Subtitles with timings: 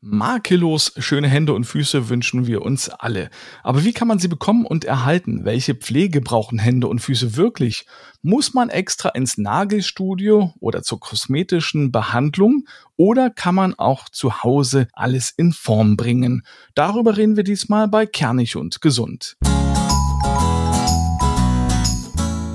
[0.00, 3.30] Makellos schöne Hände und Füße wünschen wir uns alle.
[3.64, 5.44] Aber wie kann man sie bekommen und erhalten?
[5.44, 7.84] Welche Pflege brauchen Hände und Füße wirklich?
[8.22, 12.64] Muss man extra ins Nagelstudio oder zur kosmetischen Behandlung?
[12.96, 16.44] Oder kann man auch zu Hause alles in Form bringen?
[16.76, 19.36] Darüber reden wir diesmal bei Kernig und Gesund.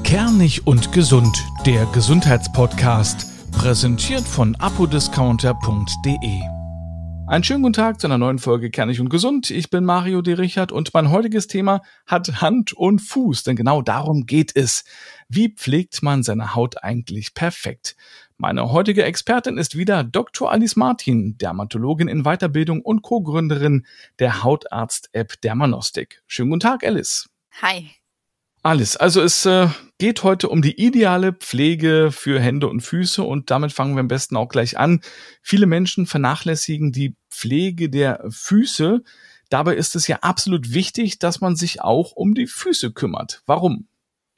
[0.06, 6.63] Kernig und Gesund, der Gesundheitspodcast, präsentiert von apodiscounter.de.
[7.26, 9.50] Einen schönen guten Tag zu einer neuen Folge Kernig und Gesund.
[9.50, 10.34] Ich bin Mario D.
[10.34, 14.84] Richard und mein heutiges Thema hat Hand und Fuß, denn genau darum geht es.
[15.30, 17.96] Wie pflegt man seine Haut eigentlich perfekt?
[18.38, 20.52] Meine heutige Expertin ist wieder Dr.
[20.52, 23.86] Alice Martin, Dermatologin in Weiterbildung und Co-Gründerin
[24.20, 26.22] der Hautarzt-App Dermanostik.
[26.28, 27.30] Schönen guten Tag, Alice.
[27.62, 27.90] Hi.
[28.66, 28.96] Alles.
[28.96, 29.68] Also es äh,
[29.98, 34.08] geht heute um die ideale Pflege für Hände und Füße und damit fangen wir am
[34.08, 35.02] besten auch gleich an.
[35.42, 39.04] Viele Menschen vernachlässigen die Pflege der Füße.
[39.50, 43.42] Dabei ist es ja absolut wichtig, dass man sich auch um die Füße kümmert.
[43.46, 43.90] Warum?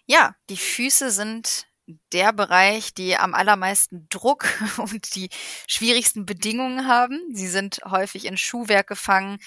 [0.08, 1.68] Ja, die Füße sind
[2.12, 5.30] der Bereich, die am allermeisten Druck und die
[5.68, 7.22] schwierigsten Bedingungen haben.
[7.32, 9.38] Sie sind häufig in Schuhwerk gefangen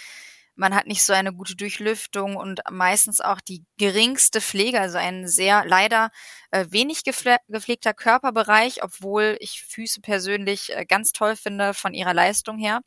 [0.58, 5.28] man hat nicht so eine gute Durchlüftung und meistens auch die geringste Pflege, also ein
[5.28, 6.10] sehr leider
[6.50, 12.12] äh, wenig gepfle gepflegter Körperbereich, obwohl ich Füße persönlich äh, ganz toll finde von ihrer
[12.12, 12.80] Leistung her.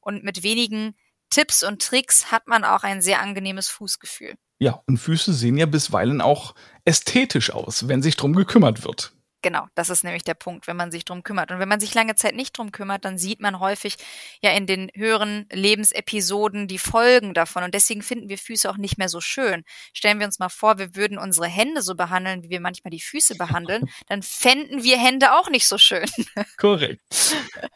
[0.00, 0.96] Und mit wenigen
[1.28, 4.34] Tipps und Tricks hat man auch ein sehr angenehmes Fußgefühl.
[4.58, 6.54] Ja, und Füße sehen ja bisweilen auch
[6.84, 9.12] ästhetisch aus, wenn sich drum gekümmert wird.
[9.40, 11.52] Genau, das ist nämlich der Punkt, wenn man sich drum kümmert.
[11.52, 13.96] Und wenn man sich lange Zeit nicht drum kümmert, dann sieht man häufig
[14.42, 17.62] ja in den höheren Lebensepisoden die Folgen davon.
[17.62, 19.62] Und deswegen finden wir Füße auch nicht mehr so schön.
[19.92, 23.00] Stellen wir uns mal vor, wir würden unsere Hände so behandeln, wie wir manchmal die
[23.00, 26.06] Füße behandeln, dann fänden wir Hände auch nicht so schön.
[26.56, 27.00] Korrekt.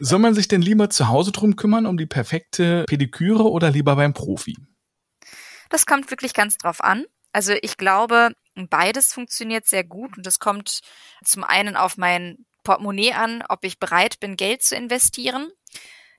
[0.00, 3.94] Soll man sich denn lieber zu Hause drum kümmern, um die perfekte Pediküre oder lieber
[3.94, 4.56] beim Profi?
[5.70, 7.04] Das kommt wirklich ganz drauf an.
[7.32, 10.80] Also ich glaube, Beides funktioniert sehr gut und es kommt
[11.24, 15.50] zum einen auf mein Portemonnaie an, ob ich bereit bin, Geld zu investieren.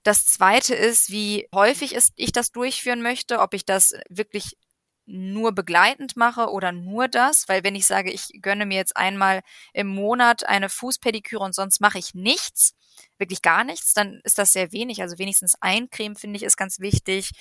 [0.04, 4.58] Das zweite ist, wie häufig ich das durchführen möchte, ob ich das wirklich
[5.06, 9.42] nur begleitend mache oder nur das, weil wenn ich sage, ich gönne mir jetzt einmal
[9.74, 12.74] im Monat eine Fußpediküre und sonst mache ich nichts,
[13.18, 15.02] wirklich gar nichts, dann ist das sehr wenig.
[15.02, 17.32] Also wenigstens ein Creme finde ich ist ganz wichtig.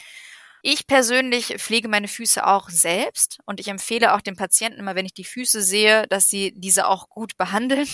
[0.65, 5.05] Ich persönlich pflege meine Füße auch selbst und ich empfehle auch den Patienten immer, wenn
[5.05, 7.89] ich die Füße sehe, dass sie diese auch gut behandeln.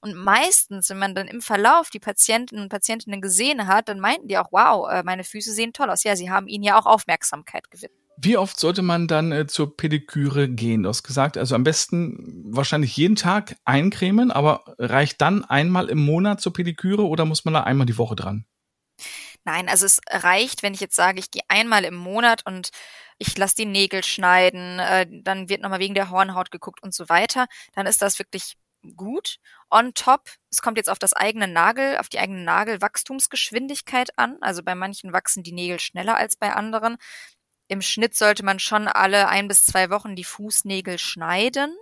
[0.00, 4.28] Und meistens, wenn man dann im Verlauf die Patienten und Patientinnen gesehen hat, dann meinten
[4.28, 6.04] die auch, wow, äh, meine Füße sehen toll aus.
[6.04, 8.00] Ja, sie haben ihnen ja auch Aufmerksamkeit gewidmet.
[8.16, 10.84] Wie oft sollte man dann äh, zur Pediküre gehen?
[10.84, 15.98] Du hast gesagt, also am besten wahrscheinlich jeden Tag eincremen, aber reicht dann einmal im
[15.98, 18.46] Monat zur Pediküre oder muss man da einmal die Woche dran?
[19.44, 22.70] Nein, also es reicht, wenn ich jetzt sage, ich gehe einmal im Monat und
[23.18, 27.08] ich lasse die Nägel schneiden, äh, dann wird nochmal wegen der Hornhaut geguckt und so
[27.08, 28.56] weiter, dann ist das wirklich
[28.96, 29.38] gut.
[29.70, 34.38] On top, es kommt jetzt auf das eigene Nagel, auf die eigene Nagelwachstumsgeschwindigkeit an.
[34.40, 36.96] Also bei manchen wachsen die Nägel schneller als bei anderen.
[37.68, 41.74] Im Schnitt sollte man schon alle ein bis zwei Wochen die Fußnägel schneiden.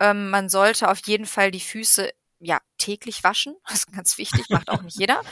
[0.00, 2.10] Ähm, man sollte auf jeden Fall die Füße
[2.42, 5.22] ja, täglich waschen, das ist ganz wichtig, macht auch nicht jeder.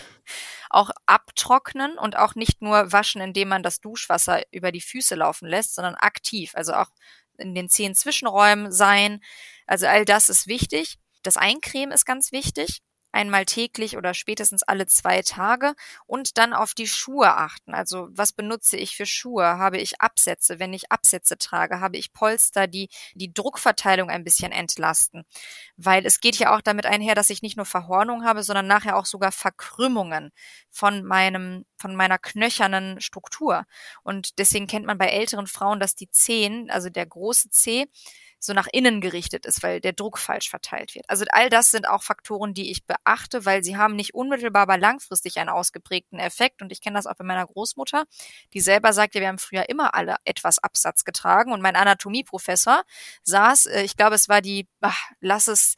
[0.71, 5.49] Auch abtrocknen und auch nicht nur waschen, indem man das Duschwasser über die Füße laufen
[5.49, 6.89] lässt, sondern aktiv, also auch
[7.37, 9.21] in den zehn Zwischenräumen sein.
[9.67, 10.99] Also all das ist wichtig.
[11.23, 12.83] Das Eincremen ist ganz wichtig
[13.13, 15.75] einmal täglich oder spätestens alle zwei Tage
[16.07, 17.75] und dann auf die Schuhe achten.
[17.75, 19.45] Also was benutze ich für Schuhe?
[19.59, 20.59] Habe ich Absätze?
[20.59, 25.25] Wenn ich Absätze trage, habe ich Polster, die die Druckverteilung ein bisschen entlasten.
[25.77, 28.97] Weil es geht ja auch damit einher, dass ich nicht nur Verhornung habe, sondern nachher
[28.97, 30.31] auch sogar Verkrümmungen
[30.71, 33.65] von meinem, von meiner knöchernen Struktur.
[34.03, 37.87] Und deswegen kennt man bei älteren Frauen, dass die Zehen, also der große Zeh,
[38.41, 41.09] so nach innen gerichtet ist, weil der Druck falsch verteilt wird.
[41.09, 44.79] Also all das sind auch Faktoren, die ich beachte, weil sie haben nicht unmittelbar, aber
[44.79, 46.63] langfristig einen ausgeprägten Effekt.
[46.63, 48.05] Und ich kenne das auch bei meiner Großmutter,
[48.55, 51.53] die selber sagte, wir haben früher immer alle etwas Absatz getragen.
[51.53, 52.83] Und mein Anatomieprofessor
[53.23, 55.77] saß, äh, ich glaube, es war die, ach, lass es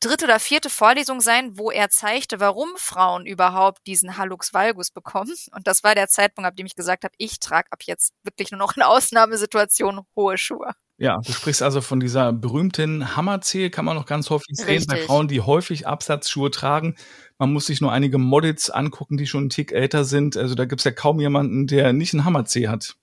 [0.00, 5.34] dritte oder vierte Vorlesung sein, wo er zeigte, warum Frauen überhaupt diesen Hallux valgus bekommen.
[5.54, 8.50] Und das war der Zeitpunkt, ab dem ich gesagt habe, ich trage ab jetzt wirklich
[8.52, 10.72] nur noch in Ausnahmesituationen hohe Schuhe.
[11.02, 14.86] Ja, du sprichst also von dieser berühmten Hammerzehe, kann man noch ganz häufig sehen Richtig.
[14.86, 16.94] bei Frauen, die häufig Absatzschuhe tragen.
[17.38, 20.36] Man muss sich nur einige Models angucken, die schon einen Tick älter sind.
[20.36, 22.94] Also da gibt's ja kaum jemanden, der nicht einen Hammerzeh hat.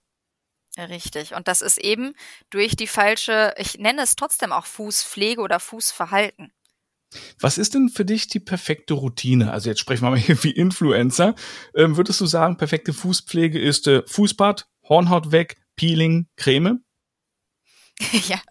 [0.78, 1.36] Richtig.
[1.36, 2.14] Und das ist eben
[2.50, 6.54] durch die falsche, ich nenne es trotzdem auch Fußpflege oder Fußverhalten.
[7.42, 9.52] Was ist denn für dich die perfekte Routine?
[9.52, 11.36] Also jetzt sprechen wir mal hier wie Influencer.
[11.76, 16.86] Ähm, würdest du sagen, perfekte Fußpflege ist äh, Fußbad, Hornhaut weg, Peeling, Creme?
[18.28, 18.42] Ja,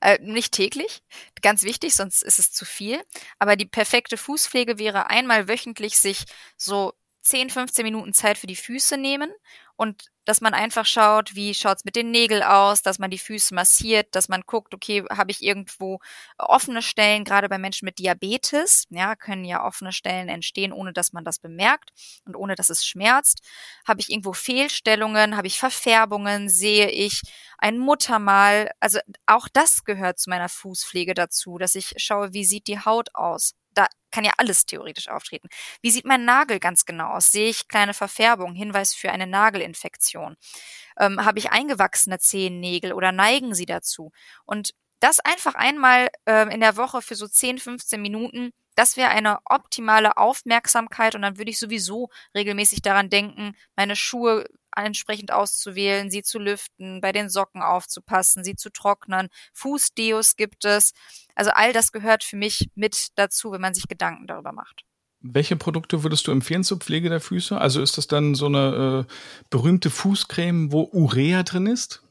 [0.00, 1.02] äh, nicht täglich,
[1.42, 3.00] ganz wichtig, sonst ist es zu viel.
[3.38, 6.24] Aber die perfekte Fußpflege wäre einmal wöchentlich sich
[6.56, 6.92] so
[7.22, 9.30] 10, 15 Minuten Zeit für die Füße nehmen
[9.76, 13.54] und dass man einfach schaut, wie schaut's mit den Nägeln aus, dass man die Füße
[13.54, 16.00] massiert, dass man guckt, okay, habe ich irgendwo
[16.36, 21.12] offene Stellen, gerade bei Menschen mit Diabetes, ja, können ja offene Stellen entstehen, ohne dass
[21.12, 21.92] man das bemerkt
[22.24, 23.40] und ohne dass es schmerzt.
[23.86, 27.22] Habe ich irgendwo Fehlstellungen, habe ich Verfärbungen, sehe ich
[27.58, 32.66] ein Muttermal, also auch das gehört zu meiner Fußpflege dazu, dass ich schaue, wie sieht
[32.66, 35.48] die Haut aus da kann ja alles theoretisch auftreten.
[35.82, 37.30] Wie sieht mein Nagel ganz genau aus?
[37.30, 40.36] Sehe ich kleine Verfärbungen, Hinweis für eine Nagelinfektion?
[40.98, 44.12] Ähm, Habe ich eingewachsene Zehennägel oder neigen sie dazu?
[44.46, 49.10] Und das einfach einmal äh, in der Woche für so 10, 15 Minuten, das wäre
[49.10, 54.46] eine optimale Aufmerksamkeit und dann würde ich sowieso regelmäßig daran denken, meine Schuhe
[54.76, 59.28] entsprechend auszuwählen, sie zu lüften, bei den Socken aufzupassen, sie zu trocknen.
[59.54, 60.92] Fußdeos gibt es.
[61.34, 64.84] Also all das gehört für mich mit dazu, wenn man sich Gedanken darüber macht.
[65.20, 67.58] Welche Produkte würdest du empfehlen zur Pflege der Füße?
[67.58, 69.12] Also ist das dann so eine äh,
[69.48, 72.02] berühmte Fußcreme, wo Urea drin ist?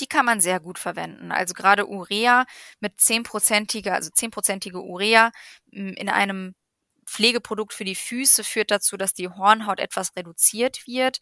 [0.00, 1.30] Die kann man sehr gut verwenden.
[1.30, 2.46] Also gerade Urea
[2.80, 5.30] mit zehnprozentiger, also zehnprozentige Urea
[5.72, 6.54] hm, in einem
[7.06, 11.18] Pflegeprodukt für die Füße führt dazu, dass die Hornhaut etwas reduziert wird.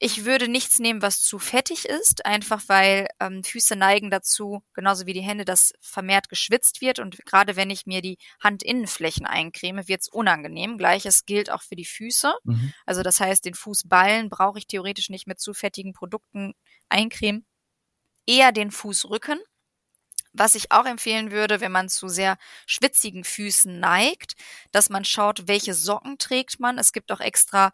[0.00, 5.06] Ich würde nichts nehmen, was zu fettig ist, einfach weil ähm, Füße neigen dazu, genauso
[5.06, 6.98] wie die Hände, dass vermehrt geschwitzt wird.
[6.98, 10.78] Und gerade wenn ich mir die Handinnenflächen eincreme, wird es unangenehm.
[10.78, 12.34] Gleiches gilt auch für die Füße.
[12.42, 12.74] Mhm.
[12.84, 16.54] Also das heißt, den Fußballen brauche ich theoretisch nicht mit zu fettigen Produkten
[16.88, 17.46] eincremen.
[18.26, 19.40] Eher den Fußrücken.
[20.32, 24.34] Was ich auch empfehlen würde, wenn man zu sehr schwitzigen Füßen neigt,
[24.72, 26.78] dass man schaut, welche Socken trägt man.
[26.78, 27.72] Es gibt auch extra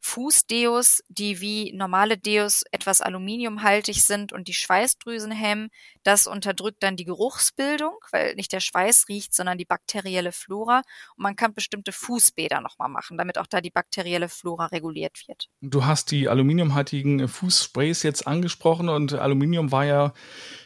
[0.00, 5.70] Fußdeos, die wie normale Deos etwas aluminiumhaltig sind und die Schweißdrüsen hemmen.
[6.02, 10.82] Das unterdrückt dann die Geruchsbildung, weil nicht der Schweiß riecht, sondern die bakterielle Flora.
[11.16, 15.48] Und man kann bestimmte Fußbäder nochmal machen, damit auch da die bakterielle Flora reguliert wird.
[15.60, 20.12] Du hast die aluminiumhaltigen Fußsprays jetzt angesprochen und Aluminium war ja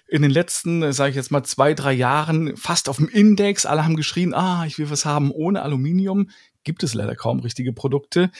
[0.06, 3.64] in den letzten, sage ich jetzt mal, zwei, drei Jahren fast auf dem Index.
[3.64, 6.28] Alle haben geschrien, ah, ich will was haben ohne Aluminium.
[6.64, 8.30] Gibt es leider kaum richtige Produkte.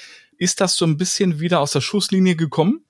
[0.43, 2.85] Ist das so ein bisschen wieder aus der Schusslinie gekommen?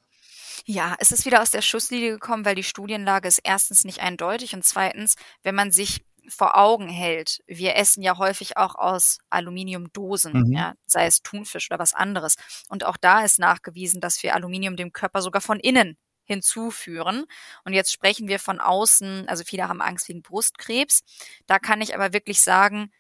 [0.65, 4.55] Ja, es ist wieder aus der Schusslinie gekommen, weil die Studienlage ist erstens nicht eindeutig
[4.55, 10.33] und zweitens, wenn man sich vor Augen hält, wir essen ja häufig auch aus Aluminiumdosen,
[10.33, 10.53] mhm.
[10.53, 12.37] ja, sei es Thunfisch oder was anderes.
[12.71, 17.27] Und auch da ist nachgewiesen, dass wir Aluminium dem Körper sogar von innen hinzuführen.
[17.67, 21.03] Und jetzt sprechen wir von außen, also viele haben Angst wegen Brustkrebs.
[21.47, 22.91] Da kann ich aber wirklich sagen,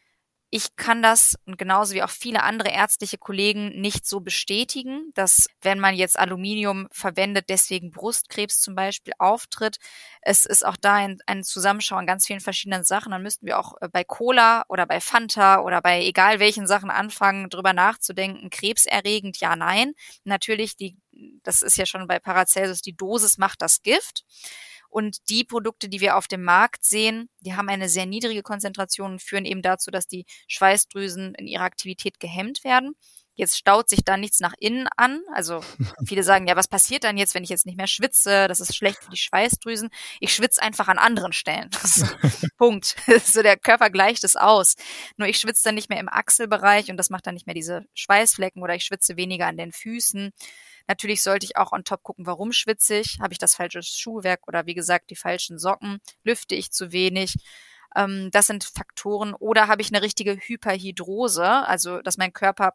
[0.55, 5.47] ich kann das und genauso wie auch viele andere ärztliche Kollegen nicht so bestätigen, dass
[5.63, 9.79] wenn man jetzt Aluminium verwendet, deswegen Brustkrebs zum Beispiel auftritt.
[10.21, 13.13] Es ist auch da ein, ein Zusammenschau an ganz vielen verschiedenen Sachen.
[13.13, 16.91] Dann müssten wir auch äh, bei Cola oder bei Fanta oder bei egal welchen Sachen
[16.91, 18.51] anfangen, drüber nachzudenken.
[18.51, 19.95] Krebserregend, ja, nein.
[20.25, 20.99] Natürlich, die,
[21.43, 24.27] das ist ja schon bei Paracelsus, die Dosis macht das Gift.
[24.93, 29.13] Und die Produkte, die wir auf dem Markt sehen, die haben eine sehr niedrige Konzentration
[29.13, 32.95] und führen eben dazu, dass die Schweißdrüsen in ihrer Aktivität gehemmt werden.
[33.35, 35.23] Jetzt staut sich da nichts nach innen an.
[35.33, 35.65] Also
[36.07, 38.49] viele sagen, ja, was passiert dann jetzt, wenn ich jetzt nicht mehr schwitze?
[38.49, 39.89] Das ist schlecht für die Schweißdrüsen.
[40.21, 41.71] Ich schwitze einfach an anderen Stellen.
[42.59, 42.95] Punkt.
[43.25, 44.75] so der Körper gleicht es aus.
[45.17, 47.87] Nur ich schwitze dann nicht mehr im Achselbereich und das macht dann nicht mehr diese
[47.95, 50.33] Schweißflecken oder ich schwitze weniger an den Füßen.
[50.89, 53.19] Natürlich sollte ich auch on top gucken, warum schwitze ich?
[53.21, 55.99] Habe ich das falsche Schuhwerk oder wie gesagt die falschen Socken?
[56.25, 57.37] Lüfte ich zu wenig?
[57.97, 59.35] Ähm, das sind Faktoren.
[59.35, 62.75] Oder habe ich eine richtige Hyperhidrose, also dass mein Körper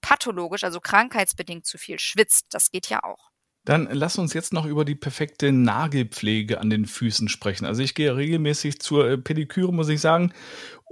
[0.00, 2.46] pathologisch, also krankheitsbedingt zu viel schwitzt.
[2.50, 3.30] Das geht ja auch.
[3.64, 7.64] Dann lass uns jetzt noch über die perfekte Nagelpflege an den Füßen sprechen.
[7.64, 10.34] Also ich gehe regelmäßig zur äh, Pediküre, muss ich sagen.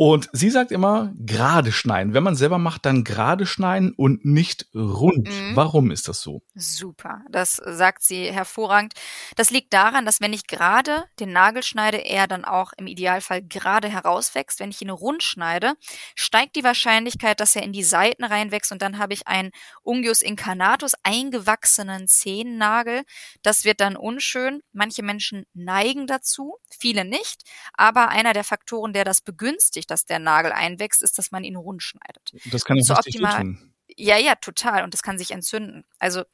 [0.04, 2.12] Und sie sagt immer, gerade schneiden.
[2.12, 5.28] Wenn man selber macht, dann gerade schneiden und nicht rund.
[5.28, 5.54] Mhm.
[5.54, 6.42] Warum ist das so?
[6.56, 7.20] Super.
[7.30, 8.94] Das sagt sie hervorragend.
[9.36, 13.42] Das liegt daran, dass wenn ich gerade den Nagel schneide, er dann auch im Idealfall
[13.42, 14.58] gerade herauswächst.
[14.58, 15.74] Wenn ich ihn rund schneide,
[16.16, 19.52] steigt die Wahrscheinlichkeit, dass er in die Seiten reinwächst und dann habe ich einen
[19.84, 23.04] Ungius incarnatus eingewachsenen Zehennagel.
[23.44, 24.62] Das wird dann unschön.
[24.72, 27.44] Manche Menschen neigen dazu, viele nicht.
[27.74, 31.56] Aber einer der Faktoren, der das begünstigt, dass der Nagel einwächst, ist, dass man ihn
[31.56, 32.32] rund schneidet.
[32.46, 33.42] Das kann ja so optimal.
[33.42, 33.74] Tun.
[33.96, 34.82] Ja, ja, total.
[34.82, 35.84] Und das kann sich entzünden.
[35.98, 36.24] Also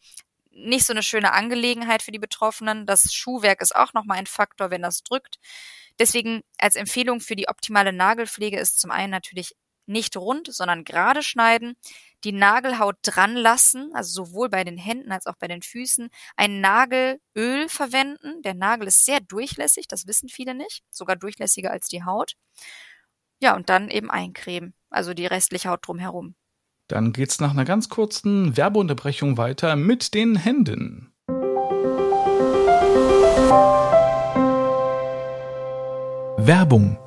[0.51, 2.87] nicht so eine schöne Angelegenheit für die Betroffenen.
[2.87, 5.39] Das Schuhwerk ist auch nochmal ein Faktor, wenn das drückt.
[5.99, 9.55] Deswegen als Empfehlung für die optimale Nagelpflege ist zum einen natürlich
[9.87, 11.75] nicht rund, sondern gerade schneiden,
[12.25, 16.61] die Nagelhaut dran lassen, also sowohl bei den Händen als auch bei den Füßen, ein
[16.61, 18.43] Nagelöl verwenden.
[18.43, 22.35] Der Nagel ist sehr durchlässig, das wissen viele nicht, sogar durchlässiger als die Haut.
[23.41, 26.35] Ja, und dann eben eincremen, also die restliche Haut drumherum.
[26.89, 31.13] Dann geht's nach einer ganz kurzen Werbeunterbrechung weiter mit den Händen.
[36.39, 36.99] Werbung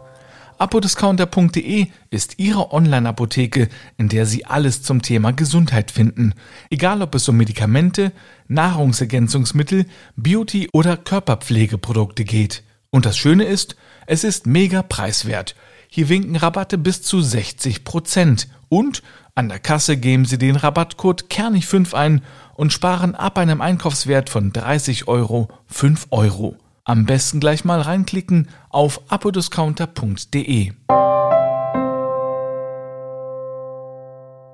[0.61, 6.35] Apodiscounter.de ist Ihre Online-Apotheke, in der Sie alles zum Thema Gesundheit finden.
[6.69, 8.11] Egal ob es um Medikamente,
[8.47, 12.63] Nahrungsergänzungsmittel, Beauty oder Körperpflegeprodukte geht.
[12.91, 15.55] Und das Schöne ist, es ist mega preiswert.
[15.93, 18.47] Hier winken Rabatte bis zu 60 Prozent.
[18.69, 19.03] Und
[19.35, 22.21] an der Kasse geben Sie den Rabattcode Kernig5 ein
[22.55, 26.55] und sparen ab einem Einkaufswert von 30 Euro 5 Euro.
[26.85, 30.71] Am besten gleich mal reinklicken auf apodiscounter.de.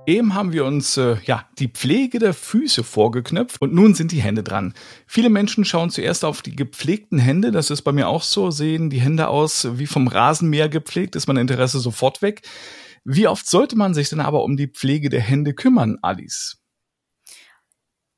[0.07, 4.21] Eben haben wir uns äh, ja die Pflege der Füße vorgeknöpft und nun sind die
[4.21, 4.73] Hände dran.
[5.05, 8.89] Viele Menschen schauen zuerst auf die gepflegten Hände, das ist bei mir auch so, sehen
[8.89, 12.47] die Hände aus wie vom Rasenmäher gepflegt, ist mein Interesse sofort weg.
[13.03, 16.57] Wie oft sollte man sich denn aber um die Pflege der Hände kümmern, Alice?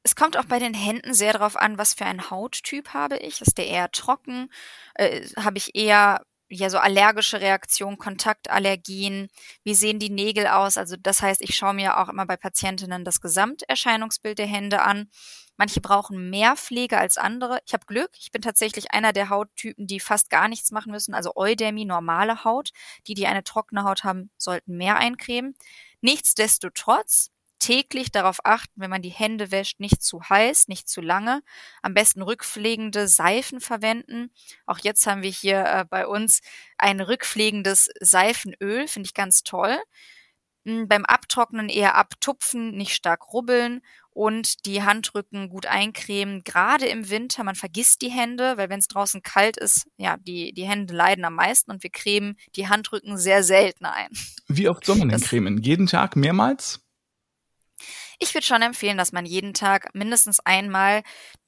[0.04, 3.42] Es kommt auch bei den Händen sehr darauf an, was für einen Hauttyp habe ich.
[3.42, 4.50] Ist der eher trocken?
[4.94, 9.30] Äh, habe ich eher ja so allergische Reaktionen, Kontaktallergien?
[9.64, 10.78] Wie sehen die Nägel aus?
[10.78, 15.10] Also das heißt, ich schaue mir auch immer bei Patientinnen das Gesamterscheinungsbild der Hände an.
[15.58, 17.60] Manche brauchen mehr Pflege als andere.
[17.66, 18.12] Ich habe Glück.
[18.18, 21.14] Ich bin tatsächlich einer der Hauttypen, die fast gar nichts machen müssen.
[21.14, 22.72] Also Eudermie, normale Haut.
[23.08, 25.56] Die, die eine trockene Haut haben, sollten mehr eincremen.
[26.02, 31.42] Nichtsdestotrotz täglich darauf achten, wenn man die Hände wäscht, nicht zu heiß, nicht zu lange.
[31.82, 34.32] Am besten rückpflegende Seifen verwenden.
[34.66, 36.42] Auch jetzt haben wir hier äh, bei uns
[36.78, 39.78] ein rückpflegendes Seifenöl, finde ich ganz toll.
[40.66, 46.44] Hm, beim Abtrocknen eher abtupfen, nicht stark rubbeln und die Handrücken gut eincremen.
[46.44, 50.54] Gerade im Winter, man vergisst die Hände, weil wenn es draußen kalt ist, ja, die,
[50.54, 54.10] die Hände leiden am meisten und wir cremen die Handrücken sehr selten ein.
[54.48, 55.62] Wie oft soll man denn cremen?
[55.62, 56.82] Jeden Tag mehrmals?
[58.22, 61.04] Ich würde schon empfehlen, dass man jeden Tag mindestens einmal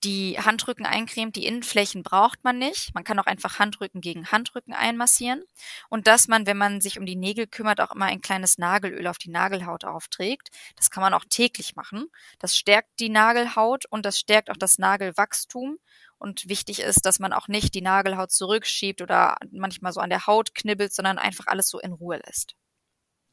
[0.06, 1.36] die Handrücken eincremt.
[1.36, 2.96] Die Innenflächen braucht man nicht.
[2.96, 5.44] Man kann auch einfach Handrücken gegen Handrücken einmassieren.
[5.90, 9.06] Und dass man, wenn man sich um die Nägel kümmert, auch immer ein kleines Nagelöl
[9.08, 10.50] auf die Nagelhaut aufträgt.
[10.78, 12.08] Das kann man auch täglich machen.
[12.40, 15.78] Das stärkt die Nagelhaut und das stärkt auch das Nagelwachstum.
[16.20, 20.26] Und wichtig ist, dass man auch nicht die Nagelhaut zurückschiebt oder manchmal so an der
[20.26, 22.56] Haut knibbelt, sondern einfach alles so in Ruhe lässt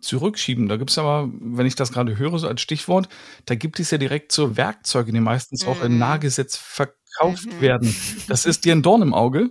[0.00, 0.69] zurückschieben.
[0.69, 3.09] Da gibt es aber, wenn ich das gerade höre, so als Stichwort,
[3.47, 5.69] da gibt es ja direkt so Werkzeuge, die meistens mhm.
[5.71, 5.99] auch in mhm.
[5.99, 7.61] Nahgesetz verkauft mhm.
[7.61, 7.97] werden.
[8.28, 9.50] Das ist dir ein Dorn im Auge?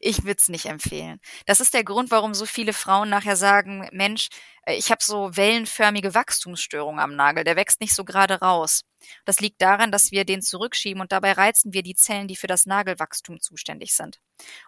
[0.00, 1.20] Ich würde es nicht empfehlen.
[1.46, 4.28] Das ist der Grund, warum so viele Frauen nachher sagen, Mensch,
[4.64, 8.82] äh, ich habe so wellenförmige Wachstumsstörungen am Nagel, der wächst nicht so gerade raus.
[9.24, 12.46] Das liegt daran, dass wir den zurückschieben und dabei reizen wir die Zellen, die für
[12.46, 14.20] das Nagelwachstum zuständig sind.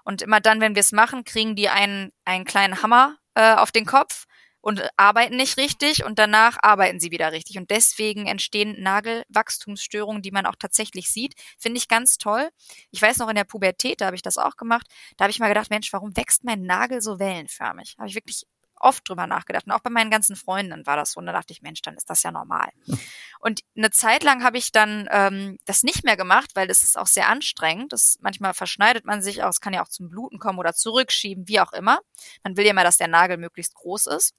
[0.05, 3.73] Und immer dann, wenn wir es machen, kriegen die einen, einen kleinen Hammer äh, auf
[3.73, 4.27] den Kopf
[4.61, 7.59] und arbeiten nicht richtig und danach arbeiten sie wieder richtig.
[7.59, 11.35] Und deswegen entstehen Nagelwachstumsstörungen, die man auch tatsächlich sieht.
[11.59, 12.51] Finde ich ganz toll.
[12.91, 14.87] Ich weiß noch in der Pubertät, da habe ich das auch gemacht.
[15.17, 17.97] Da habe ich mal gedacht, Mensch, warum wächst mein Nagel so wellenförmig?
[17.99, 18.47] Habe ich wirklich
[18.81, 19.67] oft drüber nachgedacht.
[19.67, 21.21] Und auch bei meinen ganzen Freunden war das so.
[21.21, 22.71] Und da dachte ich, Mensch, dann ist das ja normal.
[23.41, 26.99] Und eine Zeit lang habe ich dann ähm, das nicht mehr gemacht, weil das ist
[26.99, 27.93] auch sehr anstrengend.
[27.93, 31.49] Das, manchmal verschneidet man sich auch, es kann ja auch zum Bluten kommen oder zurückschieben,
[31.49, 32.01] wie auch immer.
[32.43, 34.35] Man will ja immer, dass der Nagel möglichst groß ist.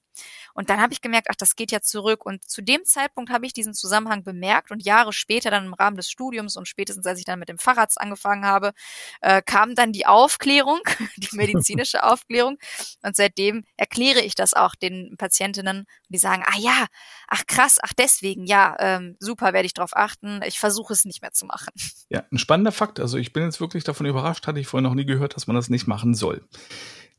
[0.54, 2.24] Und dann habe ich gemerkt, ach, das geht ja zurück.
[2.24, 5.96] Und zu dem Zeitpunkt habe ich diesen Zusammenhang bemerkt und Jahre später dann im Rahmen
[5.96, 8.72] des Studiums und spätestens als ich dann mit dem Facharzt angefangen habe,
[9.20, 10.80] äh, kam dann die Aufklärung,
[11.16, 12.58] die medizinische Aufklärung.
[13.02, 16.86] Und seitdem erkläre ich das auch den Patientinnen, die sagen, ah ja,
[17.28, 20.40] ach krass, ach deswegen, ja, ähm, super, werde ich darauf achten.
[20.46, 21.72] Ich versuche es nicht mehr zu machen.
[22.08, 23.00] Ja, ein spannender Fakt.
[23.00, 25.56] Also ich bin jetzt wirklich davon überrascht, hatte ich vorher noch nie gehört, dass man
[25.56, 26.46] das nicht machen soll.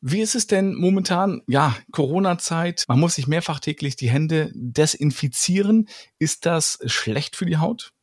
[0.06, 1.44] Wie ist es denn momentan?
[1.48, 2.84] Ja, Corona-Zeit.
[2.90, 5.88] Man muss sich mehrfach täglich die Hände desinfizieren.
[6.20, 7.94] Ist das schlecht für die Haut?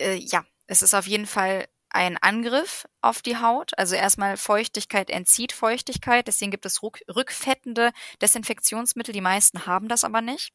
[0.00, 3.78] Äh, ja, es ist auf jeden Fall ein Angriff auf die Haut.
[3.78, 6.26] Also erstmal Feuchtigkeit entzieht Feuchtigkeit.
[6.26, 9.12] Deswegen gibt es rückfettende Desinfektionsmittel.
[9.12, 10.54] Die meisten haben das aber nicht.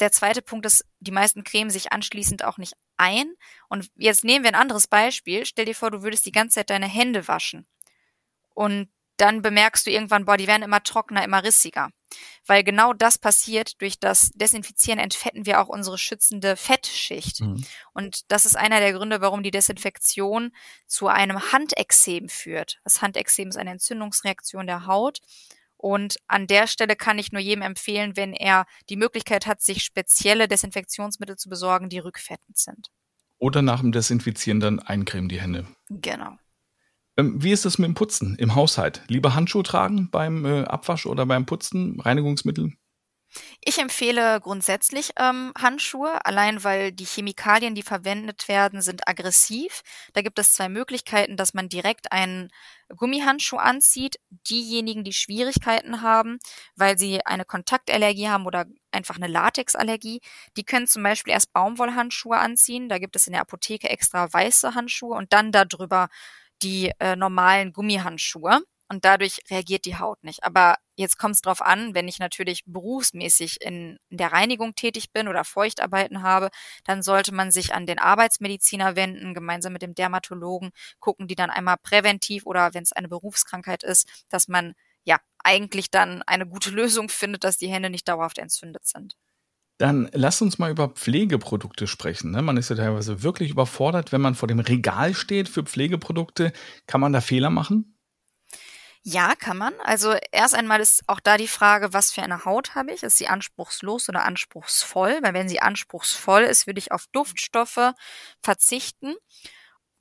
[0.00, 3.34] Der zweite Punkt ist, die meisten cremen sich anschließend auch nicht ein.
[3.68, 5.44] Und jetzt nehmen wir ein anderes Beispiel.
[5.44, 7.66] Stell dir vor, du würdest die ganze Zeit deine Hände waschen.
[8.54, 11.90] Und dann bemerkst du irgendwann, boah, die werden immer trockener, immer rissiger.
[12.46, 13.80] weil genau das passiert.
[13.80, 17.40] Durch das Desinfizieren entfetten wir auch unsere schützende Fettschicht.
[17.40, 17.64] Mhm.
[17.92, 20.52] Und das ist einer der Gründe, warum die Desinfektion
[20.86, 22.78] zu einem Handexem führt.
[22.84, 25.20] Das Handexem ist eine Entzündungsreaktion der Haut.
[25.76, 29.82] Und an der Stelle kann ich nur jedem empfehlen, wenn er die Möglichkeit hat, sich
[29.82, 32.90] spezielle Desinfektionsmittel zu besorgen, die rückfettend sind.
[33.38, 35.66] Oder nach dem Desinfizieren dann eincremen die Hände.
[35.90, 36.38] Genau.
[37.16, 39.02] Ähm, wie ist es mit dem Putzen im Haushalt?
[39.08, 42.72] Lieber Handschuhe tragen beim äh, Abwasch oder beim Putzen, Reinigungsmittel?
[43.60, 49.82] Ich empfehle grundsätzlich ähm, Handschuhe, allein weil die Chemikalien, die verwendet werden, sind aggressiv.
[50.14, 52.50] Da gibt es zwei Möglichkeiten, dass man direkt einen
[52.96, 54.16] Gummihandschuh anzieht.
[54.48, 56.38] Diejenigen, die Schwierigkeiten haben,
[56.76, 60.20] weil sie eine Kontaktallergie haben oder einfach eine Latexallergie,
[60.56, 62.88] die können zum Beispiel erst Baumwollhandschuhe anziehen.
[62.88, 66.08] Da gibt es in der Apotheke extra weiße Handschuhe und dann darüber
[66.62, 70.44] die äh, normalen Gummihandschuhe und dadurch reagiert die Haut nicht.
[70.44, 75.12] Aber jetzt kommt es drauf an, wenn ich natürlich berufsmäßig in, in der Reinigung tätig
[75.12, 76.50] bin oder Feuchtarbeiten habe,
[76.84, 80.70] dann sollte man sich an den Arbeitsmediziner wenden, gemeinsam mit dem Dermatologen,
[81.00, 85.90] gucken die dann einmal präventiv oder wenn es eine Berufskrankheit ist, dass man ja eigentlich
[85.90, 89.16] dann eine gute Lösung findet, dass die Hände nicht dauerhaft entzündet sind.
[89.78, 92.30] Dann lass uns mal über Pflegeprodukte sprechen.
[92.30, 92.40] Ne?
[92.40, 96.52] Man ist ja teilweise wirklich überfordert, wenn man vor dem Regal steht für Pflegeprodukte.
[96.86, 97.96] Kann man da Fehler machen?
[99.08, 99.72] Ja, kann man.
[99.84, 103.04] Also erst einmal ist auch da die Frage, was für eine Haut habe ich?
[103.04, 105.20] Ist sie anspruchslos oder anspruchsvoll?
[105.22, 107.92] Weil wenn sie anspruchsvoll ist, würde ich auf Duftstoffe
[108.42, 109.14] verzichten.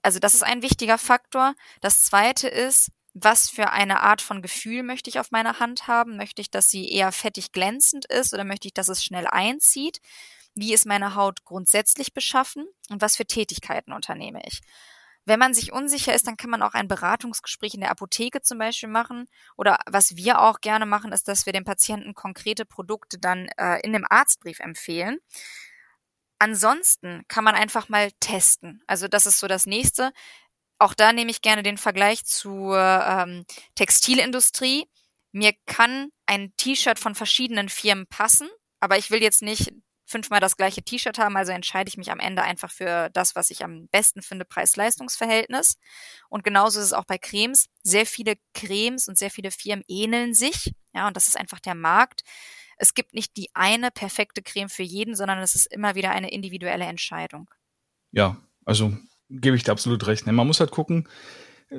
[0.02, 1.54] Also das ist ein wichtiger Faktor.
[1.82, 6.18] Das zweite ist, was für eine Art von Gefühl möchte ich auf meiner Hand haben?
[6.18, 10.02] Möchte ich, dass sie eher fettig glänzend ist oder möchte ich, dass es schnell einzieht?
[10.54, 14.62] Wie ist meine Haut grundsätzlich beschaffen und was für Tätigkeiten unternehme ich?
[15.24, 18.58] Wenn man sich unsicher ist, dann kann man auch ein Beratungsgespräch in der Apotheke zum
[18.58, 19.28] Beispiel machen.
[19.56, 23.80] Oder was wir auch gerne machen, ist, dass wir dem Patienten konkrete Produkte dann äh,
[23.80, 25.20] in dem Arztbrief empfehlen.
[26.38, 28.84] Ansonsten kann man einfach mal testen.
[28.88, 30.12] Also das ist so das nächste.
[30.78, 34.90] Auch da nehme ich gerne den Vergleich zur ähm, Textilindustrie.
[35.32, 38.48] Mir kann ein T-Shirt von verschiedenen Firmen passen,
[38.80, 39.74] aber ich will jetzt nicht
[40.06, 43.50] fünfmal das gleiche T-Shirt haben, also entscheide ich mich am Ende einfach für das, was
[43.50, 45.78] ich am besten finde, Preis-Leistungs-Verhältnis.
[46.30, 47.68] Und genauso ist es auch bei Cremes.
[47.84, 51.76] Sehr viele Cremes und sehr viele Firmen ähneln sich, ja, und das ist einfach der
[51.76, 52.22] Markt.
[52.78, 56.32] Es gibt nicht die eine perfekte Creme für jeden, sondern es ist immer wieder eine
[56.32, 57.50] individuelle Entscheidung.
[58.12, 58.96] Ja, also
[59.30, 60.26] gebe ich dir absolut recht.
[60.26, 60.34] Ne?
[60.34, 61.08] Man muss halt gucken,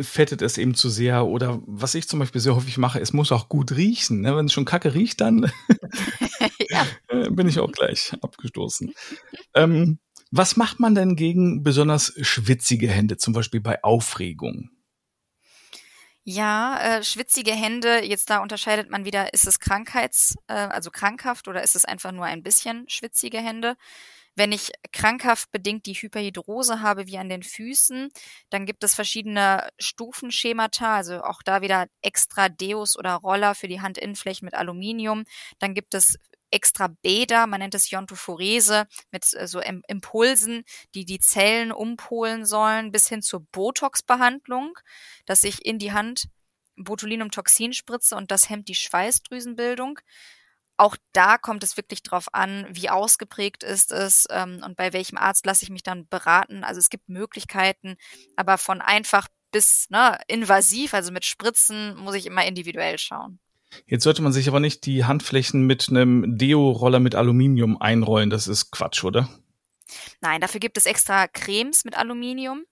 [0.01, 3.33] fettet es eben zu sehr oder was ich zum Beispiel sehr häufig mache, es muss
[3.33, 4.21] auch gut riechen.
[4.21, 4.37] Ne?
[4.37, 5.51] Wenn es schon kacke riecht, dann
[6.69, 6.87] ja.
[7.31, 8.93] Bin ich auch gleich abgestoßen.
[9.55, 9.99] ähm,
[10.31, 14.71] was macht man denn gegen besonders schwitzige Hände, zum Beispiel bei Aufregung?
[16.25, 21.47] Ja, äh, schwitzige Hände, jetzt da unterscheidet man wieder, ist es krankheits, äh, also krankhaft
[21.47, 23.77] oder ist es einfach nur ein bisschen schwitzige Hände?
[24.37, 28.11] Wenn ich krankhaft bedingt die Hyperhidrose habe, wie an den Füßen,
[28.51, 33.81] dann gibt es verschiedene Stufenschemata, also auch da wieder extra Deos oder Roller für die
[33.81, 35.25] Handinnenflächen mit Aluminium.
[35.59, 36.19] Dann gibt es
[36.51, 42.93] extra Bäder, man nennt es Iontophorese, mit äh, so Impulsen, die die Zellen umpolen sollen,
[42.93, 44.79] bis hin zur Botox-Behandlung,
[45.25, 46.29] dass ich in die Hand
[46.77, 49.99] Botulinumtoxin spritze und das hemmt die Schweißdrüsenbildung
[50.77, 55.17] auch da kommt es wirklich drauf an, wie ausgeprägt ist es ähm, und bei welchem
[55.17, 56.65] Arzt lasse ich mich dann beraten.
[56.65, 57.97] Also es gibt Möglichkeiten,
[58.37, 63.39] aber von einfach bis ne, invasiv, also mit Spritzen, muss ich immer individuell schauen.
[63.87, 68.31] Jetzt sollte man sich aber nicht die Handflächen mit einem Deo-Roller mit Aluminium einrollen.
[68.31, 69.29] Das ist Quatsch, oder?
[70.21, 72.65] Nein, dafür gibt es extra Cremes mit Aluminium,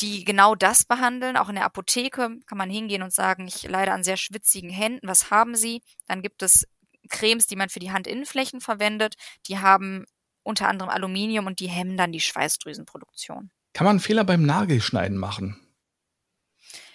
[0.00, 1.36] die genau das behandeln.
[1.36, 5.08] Auch in der Apotheke kann man hingehen und sagen, ich leide an sehr schwitzigen Händen.
[5.08, 5.82] Was haben Sie?
[6.06, 6.66] Dann gibt es
[7.10, 10.06] Cremes, die man für die Handinnenflächen verwendet, die haben
[10.42, 13.50] unter anderem Aluminium und die hemmen dann die Schweißdrüsenproduktion.
[13.74, 15.60] Kann man Fehler beim Nagelschneiden machen?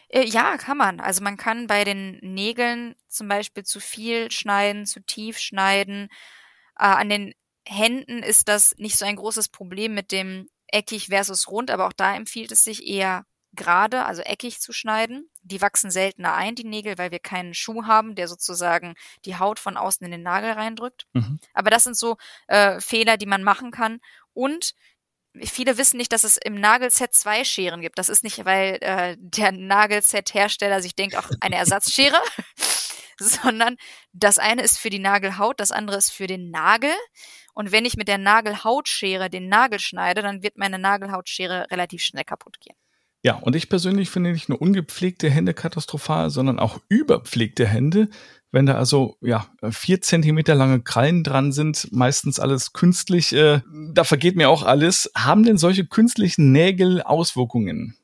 [0.09, 0.99] Äh, ja, kann man.
[0.99, 6.09] Also man kann bei den Nägeln zum Beispiel zu viel schneiden, zu tief schneiden.
[6.77, 7.33] Äh, an den
[7.67, 11.93] Händen ist das nicht so ein großes Problem mit dem eckig versus rund, aber auch
[11.93, 13.25] da empfiehlt es sich eher
[13.55, 15.29] gerade, also eckig zu schneiden.
[15.41, 19.59] Die wachsen seltener ein, die Nägel, weil wir keinen Schuh haben, der sozusagen die Haut
[19.59, 21.07] von außen in den Nagel reindrückt.
[21.13, 21.39] Mhm.
[21.53, 23.99] Aber das sind so äh, Fehler, die man machen kann.
[24.33, 24.73] Und
[25.43, 27.97] viele wissen nicht, dass es im Nagelset zwei Scheren gibt.
[27.97, 32.19] Das ist nicht, weil äh, der Nagelset-Hersteller sich denkt, auch eine Ersatzschere,
[33.19, 33.77] sondern
[34.13, 36.93] das eine ist für die Nagelhaut, das andere ist für den Nagel.
[37.53, 42.25] Und wenn ich mit der Nagelhautschere den Nagel schneide, dann wird meine Nagelhautschere relativ schnell
[42.25, 42.75] kaputt gehen.
[43.25, 48.07] Ja, und ich persönlich finde nicht nur ungepflegte Hände katastrophal, sondern auch überpflegte Hände.
[48.51, 53.61] Wenn da also ja vier Zentimeter lange Krallen dran sind, meistens alles künstlich, äh,
[53.93, 55.11] da vergeht mir auch alles.
[55.17, 57.97] Haben denn solche künstlichen Nägel Auswirkungen?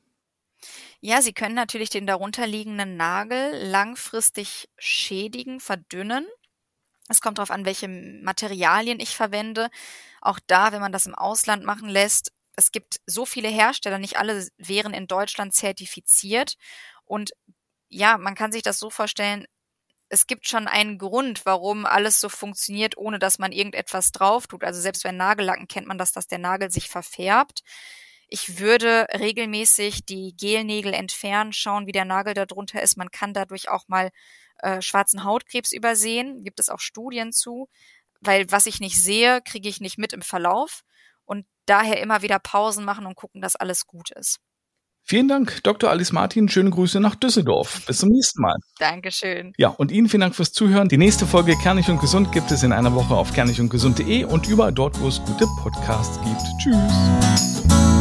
[1.01, 6.25] Ja, sie können natürlich den darunterliegenden Nagel langfristig schädigen, verdünnen.
[7.09, 9.69] Es kommt darauf an, welche Materialien ich verwende.
[10.19, 14.17] Auch da, wenn man das im Ausland machen lässt, es gibt so viele Hersteller, nicht
[14.17, 16.55] alle wären in Deutschland zertifiziert.
[17.05, 17.31] Und
[17.89, 19.45] ja, man kann sich das so vorstellen,
[20.09, 24.63] es gibt schon einen Grund, warum alles so funktioniert, ohne dass man irgendetwas drauf tut.
[24.63, 27.63] Also selbst bei Nagellacken kennt man das, dass der Nagel sich verfärbt.
[28.27, 32.97] Ich würde regelmäßig die Gelnägel entfernen, schauen, wie der Nagel da drunter ist.
[32.97, 34.11] Man kann dadurch auch mal
[34.59, 36.43] äh, schwarzen Hautkrebs übersehen.
[36.43, 37.69] Gibt es auch Studien zu.
[38.19, 40.83] Weil was ich nicht sehe, kriege ich nicht mit im Verlauf.
[41.31, 44.39] Und daher immer wieder Pausen machen und gucken, dass alles gut ist.
[45.03, 45.89] Vielen Dank, Dr.
[45.89, 46.49] Alice Martin.
[46.49, 47.85] Schöne Grüße nach Düsseldorf.
[47.85, 48.55] Bis zum nächsten Mal.
[48.79, 49.53] Dankeschön.
[49.57, 50.89] Ja, und Ihnen vielen Dank fürs Zuhören.
[50.89, 54.73] Die nächste Folge Kernig und Gesund gibt es in einer Woche auf kernigundgesund.de und überall
[54.73, 56.41] dort, wo es gute Podcasts gibt.
[56.59, 58.00] Tschüss.